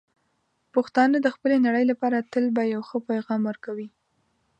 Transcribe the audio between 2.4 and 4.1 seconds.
به یو ښه پېغام ورکوي.